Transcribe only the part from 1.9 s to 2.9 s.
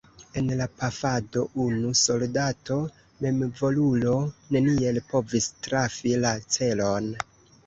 soldato